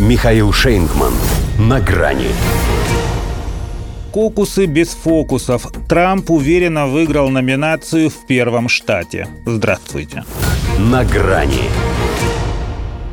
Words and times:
Михаил 0.00 0.52
Шейнгман. 0.52 1.12
На 1.58 1.80
грани. 1.80 2.28
Кокусы 4.12 4.66
без 4.66 4.90
фокусов. 4.90 5.66
Трамп 5.88 6.30
уверенно 6.30 6.86
выиграл 6.86 7.30
номинацию 7.30 8.08
в 8.08 8.24
первом 8.24 8.68
штате. 8.68 9.26
Здравствуйте. 9.44 10.24
На 10.78 11.04
грани. 11.04 11.64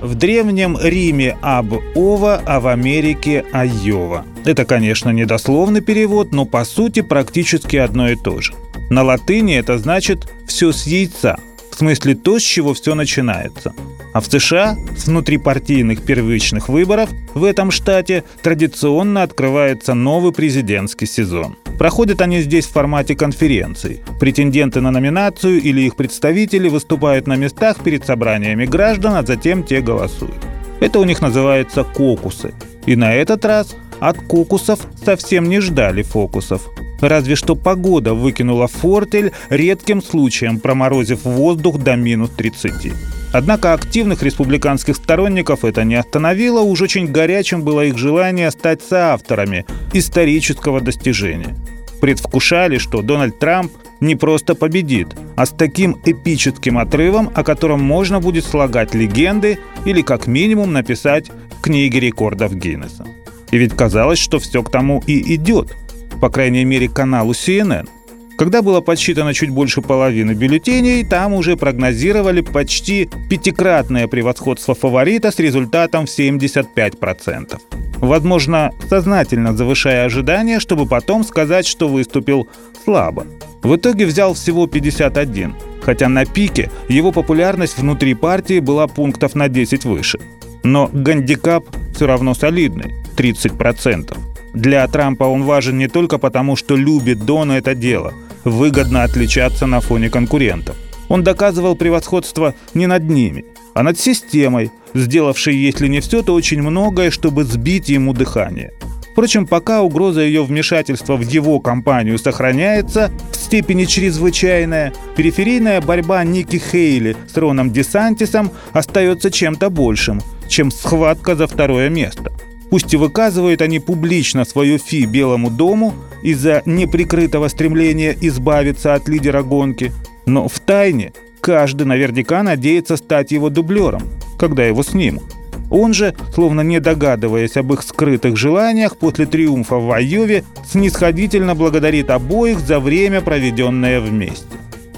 В 0.00 0.14
древнем 0.14 0.78
Риме 0.80 1.36
аб 1.42 1.74
Ова, 1.94 2.40
а 2.46 2.60
в 2.60 2.66
Америке 2.68 3.44
Айова. 3.52 4.24
Это, 4.46 4.64
конечно, 4.64 5.10
недословный 5.10 5.82
перевод, 5.82 6.32
но 6.32 6.46
по 6.46 6.64
сути 6.64 7.02
практически 7.02 7.76
одно 7.76 8.08
и 8.08 8.16
то 8.16 8.40
же. 8.40 8.54
На 8.88 9.02
латыни 9.02 9.54
это 9.54 9.76
значит 9.76 10.32
«все 10.48 10.72
с 10.72 10.86
яйца», 10.86 11.38
в 11.70 11.76
смысле 11.76 12.14
то, 12.14 12.38
с 12.38 12.42
чего 12.42 12.72
все 12.72 12.94
начинается. 12.94 13.74
А 14.12 14.20
в 14.20 14.26
США 14.26 14.76
с 14.96 15.06
внутрипартийных 15.06 16.02
первичных 16.02 16.68
выборов 16.68 17.10
в 17.34 17.44
этом 17.44 17.70
штате 17.70 18.24
традиционно 18.42 19.22
открывается 19.22 19.94
новый 19.94 20.32
президентский 20.32 21.06
сезон. 21.06 21.56
Проходят 21.78 22.20
они 22.20 22.40
здесь 22.40 22.66
в 22.66 22.72
формате 22.72 23.14
конференций. 23.14 24.00
Претенденты 24.18 24.80
на 24.80 24.90
номинацию 24.90 25.62
или 25.62 25.82
их 25.82 25.96
представители 25.96 26.68
выступают 26.68 27.26
на 27.26 27.36
местах 27.36 27.82
перед 27.82 28.04
собраниями 28.04 28.66
граждан, 28.66 29.14
а 29.14 29.22
затем 29.22 29.62
те 29.62 29.80
голосуют. 29.80 30.36
Это 30.80 30.98
у 30.98 31.04
них 31.04 31.22
называется 31.22 31.84
кокусы. 31.84 32.52
И 32.86 32.96
на 32.96 33.14
этот 33.14 33.44
раз 33.44 33.76
от 34.00 34.18
кокусов 34.18 34.80
совсем 35.04 35.48
не 35.48 35.60
ждали 35.60 36.02
фокусов. 36.02 36.68
Разве 37.00 37.34
что 37.34 37.54
погода 37.54 38.12
выкинула 38.12 38.66
фортель, 38.66 39.32
редким 39.48 40.02
случаем 40.02 40.58
проморозив 40.58 41.24
воздух 41.24 41.78
до 41.78 41.96
минус 41.96 42.30
30. 42.36 42.92
Однако 43.32 43.74
активных 43.74 44.22
республиканских 44.22 44.96
сторонников 44.96 45.64
это 45.64 45.84
не 45.84 45.94
остановило, 45.94 46.60
уж 46.60 46.82
очень 46.82 47.06
горячим 47.06 47.62
было 47.62 47.84
их 47.84 47.96
желание 47.96 48.50
стать 48.50 48.82
соавторами 48.82 49.66
исторического 49.92 50.80
достижения. 50.80 51.56
Предвкушали, 52.00 52.78
что 52.78 53.02
Дональд 53.02 53.38
Трамп 53.38 53.72
не 54.00 54.16
просто 54.16 54.54
победит, 54.54 55.08
а 55.36 55.46
с 55.46 55.50
таким 55.50 56.00
эпическим 56.04 56.78
отрывом, 56.78 57.30
о 57.34 57.44
котором 57.44 57.82
можно 57.82 58.20
будет 58.20 58.44
слагать 58.44 58.94
легенды 58.94 59.58
или 59.84 60.00
как 60.02 60.26
минимум 60.26 60.72
написать 60.72 61.30
в 61.58 61.60
книге 61.60 62.00
рекордов 62.00 62.54
Гиннесса. 62.54 63.06
И 63.50 63.58
ведь 63.58 63.76
казалось, 63.76 64.18
что 64.18 64.38
все 64.38 64.62
к 64.62 64.70
тому 64.70 65.02
и 65.06 65.34
идет, 65.34 65.76
по 66.20 66.30
крайней 66.30 66.64
мере 66.64 66.88
каналу 66.88 67.32
CNN– 67.32 67.88
когда 68.40 68.62
было 68.62 68.80
подсчитано 68.80 69.34
чуть 69.34 69.50
больше 69.50 69.82
половины 69.82 70.32
бюллетеней, 70.32 71.04
там 71.04 71.34
уже 71.34 71.58
прогнозировали 71.58 72.40
почти 72.40 73.06
пятикратное 73.28 74.08
превосходство 74.08 74.74
фаворита 74.74 75.30
с 75.30 75.38
результатом 75.38 76.06
в 76.06 76.08
75%. 76.08 77.60
Возможно, 77.98 78.72
сознательно 78.88 79.54
завышая 79.54 80.06
ожидания, 80.06 80.58
чтобы 80.58 80.86
потом 80.86 81.22
сказать, 81.22 81.66
что 81.66 81.86
выступил 81.86 82.48
слабо. 82.82 83.26
В 83.62 83.76
итоге 83.76 84.06
взял 84.06 84.32
всего 84.32 84.66
51, 84.66 85.54
хотя 85.82 86.08
на 86.08 86.24
пике 86.24 86.70
его 86.88 87.12
популярность 87.12 87.76
внутри 87.76 88.14
партии 88.14 88.60
была 88.60 88.86
пунктов 88.86 89.34
на 89.34 89.50
10 89.50 89.84
выше. 89.84 90.18
Но 90.62 90.88
гандикап 90.90 91.66
все 91.94 92.06
равно 92.06 92.32
солидный– 92.32 92.94
30%. 93.18 94.16
Для 94.54 94.88
Трампа 94.88 95.24
он 95.24 95.42
важен 95.42 95.76
не 95.76 95.88
только 95.88 96.16
потому, 96.16 96.56
что 96.56 96.74
любит 96.74 97.26
Дона 97.26 97.52
это 97.52 97.74
дело– 97.74 98.14
выгодно 98.44 99.02
отличаться 99.04 99.66
на 99.66 99.80
фоне 99.80 100.10
конкурентов. 100.10 100.76
Он 101.08 101.22
доказывал 101.24 101.74
превосходство 101.74 102.54
не 102.74 102.86
над 102.86 103.08
ними, 103.08 103.44
а 103.74 103.82
над 103.82 103.98
системой, 103.98 104.70
сделавшей, 104.94 105.56
если 105.56 105.88
не 105.88 106.00
все, 106.00 106.22
то 106.22 106.34
очень 106.34 106.62
многое, 106.62 107.10
чтобы 107.10 107.44
сбить 107.44 107.88
ему 107.88 108.12
дыхание. 108.12 108.72
Впрочем, 109.12 109.46
пока 109.46 109.82
угроза 109.82 110.20
ее 110.20 110.44
вмешательства 110.44 111.16
в 111.16 111.20
его 111.20 111.60
компанию 111.60 112.16
сохраняется 112.18 113.10
в 113.32 113.36
степени 113.36 113.84
чрезвычайная, 113.84 114.92
периферийная 115.16 115.80
борьба 115.80 116.22
Ники 116.24 116.56
Хейли 116.56 117.16
с 117.32 117.36
Роном 117.36 117.72
Десантисом 117.72 118.52
остается 118.72 119.30
чем-то 119.30 119.68
большим, 119.68 120.20
чем 120.48 120.70
схватка 120.70 121.34
за 121.34 121.48
второе 121.48 121.88
место. 121.88 122.32
Пусть 122.70 122.94
и 122.94 122.96
выказывают 122.96 123.62
они 123.62 123.80
публично 123.80 124.44
свою 124.44 124.78
фи 124.78 125.04
Белому 125.04 125.50
дому 125.50 125.92
из-за 126.22 126.62
неприкрытого 126.64 127.48
стремления 127.48 128.16
избавиться 128.20 128.94
от 128.94 129.08
лидера 129.08 129.42
гонки, 129.42 129.92
но 130.24 130.48
в 130.48 130.60
тайне 130.60 131.12
каждый 131.40 131.84
наверняка 131.84 132.42
надеется 132.42 132.96
стать 132.96 133.32
его 133.32 133.50
дублером, 133.50 134.02
когда 134.38 134.64
его 134.64 134.84
снимут. 134.84 135.24
Он 135.70 135.94
же, 135.94 136.14
словно 136.34 136.62
не 136.62 136.80
догадываясь 136.80 137.56
об 137.56 137.72
их 137.72 137.82
скрытых 137.82 138.36
желаниях, 138.36 138.96
после 138.96 139.26
триумфа 139.26 139.76
в 139.76 139.90
Айове 139.92 140.44
снисходительно 140.68 141.54
благодарит 141.54 142.10
обоих 142.10 142.58
за 142.58 142.80
время, 142.80 143.20
проведенное 143.20 144.00
вместе. 144.00 144.46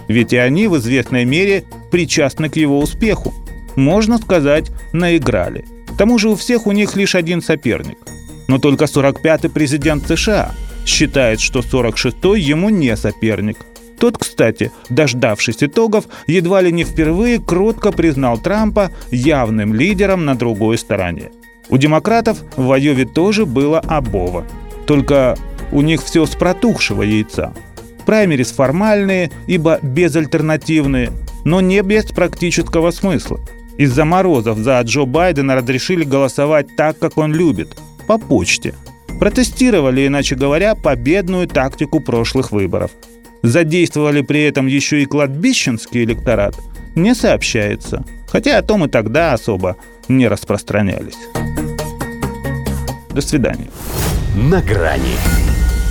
Ведь 0.09 0.33
и 0.33 0.37
они 0.37 0.69
в 0.69 0.77
известной 0.78 1.25
мере 1.25 1.65
причастны 1.91 2.49
к 2.49 2.56
его 2.56 2.81
успеху. 2.81 3.34
Можно 3.77 4.19
сказать, 4.19 4.71
наиграли. 4.93 5.65
К 5.92 5.97
тому 5.97 6.19
же 6.19 6.30
у 6.30 6.36
всех 6.36 6.66
у 6.66 6.72
них 6.72 6.97
лишь 6.97 7.14
один 7.14 7.42
соперник. 7.42 7.98
Но 8.48 8.58
только 8.58 8.86
45-й 8.86 9.50
президент 9.50 10.06
США 10.06 10.53
считает, 10.86 11.41
что 11.41 11.60
46-й 11.60 12.41
ему 12.41 12.70
не 12.70 12.97
соперник. 12.97 13.58
Тот, 13.98 14.19
кстати, 14.19 14.72
дождавшись 14.91 15.62
итогов, 15.62 16.06
едва 16.26 16.60
ли 16.60 16.72
не 16.72 16.84
впервые 16.84 17.41
кротко 17.41 17.92
признал 17.92 18.38
Трампа 18.38 18.91
явным 19.10 19.75
лидером 19.75 20.25
на 20.25 20.34
другой 20.34 20.76
стороне. 20.76 21.30
У 21.69 21.76
демократов 21.76 22.38
в 22.56 22.72
Айове 22.72 23.04
тоже 23.04 23.47
было 23.47 23.78
обово. 23.78 24.44
Только 24.86 25.36
у 25.70 25.82
них 25.82 26.03
все 26.03 26.26
с 26.26 26.30
протухшего 26.30 27.03
яйца. 27.03 27.54
Праймерис 28.04 28.50
формальные, 28.50 29.30
ибо 29.47 29.78
безальтернативные, 29.82 31.12
но 31.44 31.60
не 31.60 31.80
без 31.82 32.06
практического 32.06 32.91
смысла. 32.91 33.38
Из-за 33.78 34.05
морозов 34.05 34.59
за 34.59 34.81
Джо 34.83 35.05
Байдена 35.05 35.56
разрешили 35.56 36.05
голосовать 36.05 36.77
так, 36.77 36.99
как 36.99 37.19
он 37.19 37.34
любит– 37.34 37.77
по 38.06 38.19
почте. 38.19 38.75
Протестировали, 39.21 40.06
иначе 40.06 40.34
говоря, 40.34 40.75
победную 40.75 41.47
тактику 41.47 42.00
прошлых 42.00 42.50
выборов. 42.50 42.91
Задействовали 43.43 44.22
при 44.22 44.43
этом 44.43 44.66
еще 44.66 45.03
и 45.03 45.06
кладбищенский 45.06 46.05
электорат– 46.05 46.56
не 46.94 47.15
сообщается. 47.15 48.05
Хотя 48.28 48.59
о 48.59 48.62
том 48.62 48.84
и 48.84 48.88
тогда 48.88 49.33
особо 49.33 49.77
не 50.09 50.28
распространялись. 50.28 51.16
До 53.10 53.21
свидания. 53.21 53.71
На 54.34 54.62
грани 54.62 55.16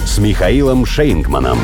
с 0.06 0.18
Михаилом 0.18 0.86
Шейнгманом. 0.86 1.60